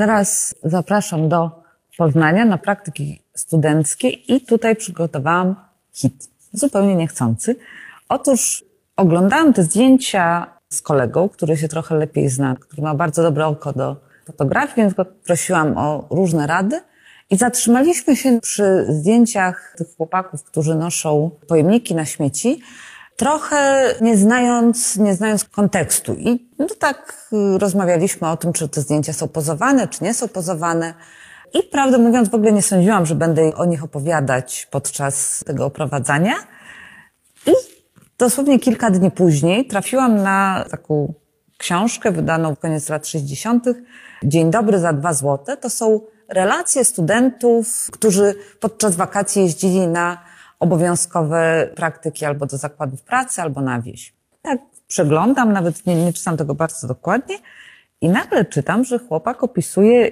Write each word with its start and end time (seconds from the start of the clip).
Teraz 0.00 0.54
zapraszam 0.64 1.28
do 1.28 1.50
Poznania 1.98 2.44
na 2.44 2.58
praktyki 2.58 3.22
studenckie 3.34 4.08
i 4.08 4.40
tutaj 4.40 4.76
przygotowałam 4.76 5.56
hit, 5.92 6.28
zupełnie 6.52 6.94
niechcący. 6.94 7.56
Otóż 8.08 8.64
oglądałam 8.96 9.52
te 9.52 9.62
zdjęcia 9.62 10.46
z 10.68 10.82
kolegą, 10.82 11.28
który 11.28 11.56
się 11.56 11.68
trochę 11.68 11.94
lepiej 11.94 12.28
zna, 12.28 12.56
który 12.60 12.82
ma 12.82 12.94
bardzo 12.94 13.22
dobre 13.22 13.46
oko 13.46 13.72
do 13.72 13.96
fotografii, 14.26 14.76
więc 14.76 14.94
go 14.94 15.04
prosiłam 15.04 15.78
o 15.78 16.06
różne 16.10 16.46
rady. 16.46 16.80
I 17.30 17.36
zatrzymaliśmy 17.36 18.16
się 18.16 18.40
przy 18.40 18.86
zdjęciach 18.88 19.74
tych 19.78 19.96
chłopaków, 19.96 20.44
którzy 20.44 20.74
noszą 20.74 21.30
pojemniki 21.48 21.94
na 21.94 22.04
śmieci, 22.04 22.60
trochę 23.20 23.94
nie 24.00 24.16
znając, 24.16 24.96
nie 24.96 25.14
znając 25.14 25.44
kontekstu. 25.44 26.14
I 26.14 26.48
no 26.58 26.66
tak 26.78 27.28
y, 27.32 27.58
rozmawialiśmy 27.58 28.28
o 28.28 28.36
tym, 28.36 28.52
czy 28.52 28.68
te 28.68 28.80
zdjęcia 28.80 29.12
są 29.12 29.28
pozowane, 29.28 29.88
czy 29.88 30.04
nie 30.04 30.14
są 30.14 30.28
pozowane. 30.28 30.94
I 31.54 31.62
prawdę 31.62 31.98
mówiąc, 31.98 32.28
w 32.28 32.34
ogóle 32.34 32.52
nie 32.52 32.62
sądziłam, 32.62 33.06
że 33.06 33.14
będę 33.14 33.54
o 33.54 33.64
nich 33.64 33.84
opowiadać 33.84 34.68
podczas 34.70 35.44
tego 35.46 35.66
oprowadzania. 35.66 36.34
I 37.46 37.52
dosłownie 38.18 38.58
kilka 38.58 38.90
dni 38.90 39.10
później 39.10 39.66
trafiłam 39.66 40.22
na 40.22 40.64
taką 40.70 41.14
książkę 41.58 42.10
wydaną 42.12 42.54
w 42.54 42.58
koniec 42.58 42.88
lat 42.88 43.06
60. 43.06 43.64
Dzień 44.24 44.50
dobry 44.50 44.78
za 44.78 44.92
dwa 44.92 45.14
złote. 45.14 45.56
To 45.56 45.70
są 45.70 46.00
relacje 46.28 46.84
studentów, 46.84 47.88
którzy 47.92 48.34
podczas 48.60 48.96
wakacji 48.96 49.42
jeździli 49.42 49.86
na 49.86 50.29
obowiązkowe 50.60 51.70
praktyki 51.76 52.24
albo 52.24 52.46
do 52.46 52.56
zakładów 52.56 53.02
pracy, 53.02 53.42
albo 53.42 53.60
na 53.60 53.82
wieś. 53.82 54.14
Tak 54.42 54.58
przeglądam, 54.86 55.52
nawet 55.52 55.86
nie, 55.86 56.04
nie 56.04 56.12
czytam 56.12 56.36
tego 56.36 56.54
bardzo 56.54 56.88
dokładnie 56.88 57.36
i 58.00 58.08
nagle 58.08 58.44
czytam, 58.44 58.84
że 58.84 58.98
chłopak 58.98 59.42
opisuje, 59.42 60.10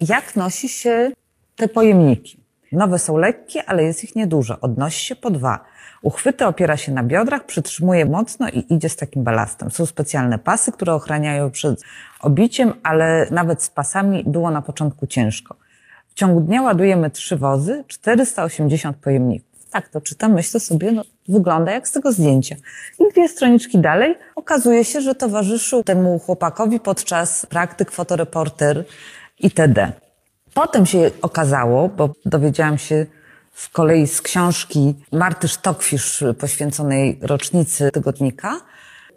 jak 0.00 0.36
nosi 0.36 0.68
się 0.68 1.10
te 1.56 1.68
pojemniki. 1.68 2.40
Nowe 2.72 2.98
są 2.98 3.16
lekkie, 3.16 3.64
ale 3.64 3.84
jest 3.84 4.04
ich 4.04 4.16
niedużo. 4.16 4.60
Odnosi 4.60 5.04
się 5.04 5.16
po 5.16 5.30
dwa. 5.30 5.64
Uchwyty 6.02 6.46
opiera 6.46 6.76
się 6.76 6.92
na 6.92 7.02
biodrach, 7.02 7.44
przytrzymuje 7.44 8.06
mocno 8.06 8.48
i 8.48 8.74
idzie 8.74 8.88
z 8.88 8.96
takim 8.96 9.24
balastem. 9.24 9.70
Są 9.70 9.86
specjalne 9.86 10.38
pasy, 10.38 10.72
które 10.72 10.94
ochraniają 10.94 11.50
przed 11.50 11.82
obiciem, 12.20 12.72
ale 12.82 13.26
nawet 13.30 13.62
z 13.62 13.70
pasami 13.70 14.24
było 14.26 14.50
na 14.50 14.62
początku 14.62 15.06
ciężko. 15.06 15.56
W 16.08 16.14
ciągu 16.14 16.40
dnia 16.40 16.62
ładujemy 16.62 17.10
trzy 17.10 17.36
wozy, 17.36 17.84
480 17.86 18.96
pojemników. 18.96 19.47
Tak 19.70 19.88
to 19.88 20.00
czytam, 20.00 20.32
myślę 20.32 20.60
sobie, 20.60 20.92
no, 20.92 21.02
wygląda 21.28 21.72
jak 21.72 21.88
z 21.88 21.92
tego 21.92 22.12
zdjęcia. 22.12 22.56
I 22.98 23.12
dwie 23.12 23.28
stroniczki 23.28 23.78
dalej 23.78 24.14
okazuje 24.36 24.84
się, 24.84 25.00
że 25.00 25.14
towarzyszył 25.14 25.84
temu 25.84 26.18
chłopakowi 26.18 26.80
podczas 26.80 27.46
praktyk 27.46 27.90
fotoreporter 27.90 28.84
itd. 29.38 29.92
Potem 30.54 30.86
się 30.86 31.10
okazało, 31.22 31.88
bo 31.88 32.12
dowiedziałam 32.24 32.78
się 32.78 33.06
z 33.54 33.68
kolei 33.68 34.06
z 34.06 34.22
książki 34.22 34.94
Marty 35.12 35.48
Sztokfisz 35.48 36.24
poświęconej 36.38 37.18
rocznicy 37.22 37.90
tygodnika, 37.90 38.60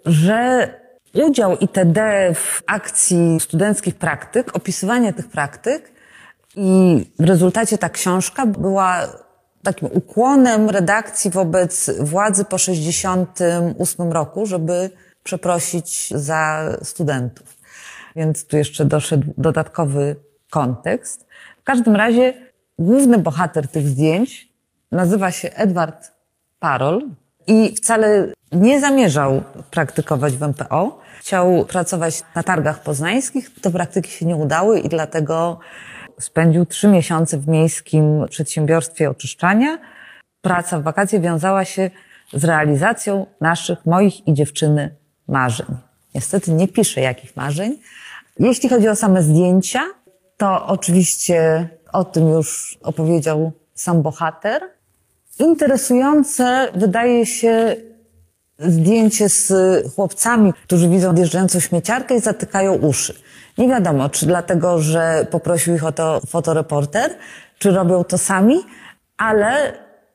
że 0.05 0.69
udział 1.13 1.57
itd. 1.57 2.31
w 2.35 2.63
akcji 2.67 3.39
studenckich 3.39 3.95
praktyk, 3.95 4.55
opisywanie 4.55 5.13
tych 5.13 5.27
praktyk 5.27 5.91
i 6.55 7.05
w 7.19 7.23
rezultacie 7.23 7.77
ta 7.77 7.89
książka 7.89 8.45
była 8.45 9.07
takim 9.63 9.89
ukłonem 9.91 10.69
redakcji 10.69 11.31
wobec 11.31 11.91
władzy 11.99 12.45
po 12.45 12.57
68 12.57 14.11
roku, 14.11 14.45
żeby 14.45 14.89
przeprosić 15.23 16.09
za 16.09 16.69
studentów. 16.83 17.57
Więc 18.15 18.45
tu 18.45 18.57
jeszcze 18.57 18.85
doszedł 18.85 19.33
dodatkowy 19.37 20.15
kontekst. 20.49 21.25
W 21.61 21.63
każdym 21.63 21.95
razie 21.95 22.33
główny 22.79 23.17
bohater 23.17 23.67
tych 23.67 23.87
zdjęć 23.87 24.49
nazywa 24.91 25.31
się 25.31 25.49
Edward 25.53 26.11
Parol 26.59 27.01
i 27.47 27.75
wcale 27.75 28.27
nie 28.51 28.79
zamierzał 28.79 29.43
praktykować 29.71 30.33
w 30.33 30.41
MPO. 30.41 31.01
Chciał 31.19 31.65
pracować 31.65 32.23
na 32.35 32.43
targach 32.43 32.83
poznańskich. 32.83 33.61
Te 33.61 33.71
praktyki 33.71 34.11
się 34.11 34.25
nie 34.25 34.35
udały 34.35 34.79
i 34.79 34.89
dlatego 34.89 35.59
spędził 36.19 36.65
trzy 36.65 36.87
miesiące 36.87 37.37
w 37.37 37.47
miejskim 37.47 38.25
przedsiębiorstwie 38.29 39.09
oczyszczania. 39.09 39.77
Praca 40.41 40.79
w 40.79 40.83
wakacje 40.83 41.19
wiązała 41.19 41.65
się 41.65 41.89
z 42.33 42.43
realizacją 42.43 43.25
naszych, 43.41 43.85
moich 43.85 44.27
i 44.27 44.33
dziewczyny 44.33 44.95
marzeń. 45.27 45.67
Niestety 46.15 46.51
nie 46.51 46.67
piszę 46.67 47.01
jakich 47.01 47.35
marzeń. 47.35 47.77
Jeśli 48.39 48.69
chodzi 48.69 48.89
o 48.89 48.95
same 48.95 49.23
zdjęcia, 49.23 49.81
to 50.37 50.65
oczywiście 50.67 51.69
o 51.93 52.03
tym 52.03 52.29
już 52.29 52.79
opowiedział 52.83 53.51
sam 53.73 54.01
bohater. 54.01 54.61
Interesujące 55.39 56.71
wydaje 56.75 57.25
się 57.25 57.75
zdjęcie 58.67 59.29
z 59.29 59.53
chłopcami, 59.95 60.53
którzy 60.63 60.89
widzą 60.89 61.09
odjeżdżającą 61.09 61.59
śmieciarkę 61.59 62.15
i 62.15 62.19
zatykają 62.19 62.73
uszy. 62.73 63.15
Nie 63.57 63.67
wiadomo, 63.67 64.09
czy 64.09 64.25
dlatego, 64.25 64.79
że 64.79 65.27
poprosił 65.31 65.75
ich 65.75 65.85
o 65.85 65.91
to 65.91 66.21
fotoreporter, 66.27 67.15
czy 67.59 67.71
robią 67.71 68.03
to 68.03 68.17
sami, 68.17 68.55
ale 69.17 69.73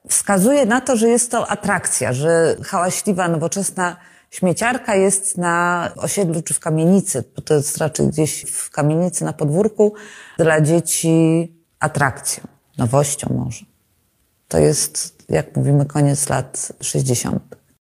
wskazuje 0.08 0.66
na 0.66 0.80
to, 0.80 0.96
że 0.96 1.08
jest 1.08 1.30
to 1.30 1.50
atrakcja, 1.50 2.12
że 2.12 2.56
hałaśliwa, 2.64 3.28
nowoczesna 3.28 3.96
śmieciarka 4.30 4.94
jest 4.94 5.38
na 5.38 5.88
osiedlu 5.96 6.42
czy 6.42 6.54
w 6.54 6.60
kamienicy, 6.60 7.24
bo 7.36 7.42
to 7.42 7.54
jest 7.54 7.78
raczej 7.78 8.06
gdzieś 8.06 8.42
w 8.42 8.70
kamienicy 8.70 9.24
na 9.24 9.32
podwórku, 9.32 9.94
dla 10.38 10.60
dzieci 10.60 11.52
atrakcją, 11.80 12.44
nowością 12.78 13.34
może. 13.34 13.64
To 14.48 14.58
jest, 14.58 15.24
jak 15.28 15.56
mówimy, 15.56 15.86
koniec 15.86 16.28
lat 16.28 16.72
60. 16.80 17.56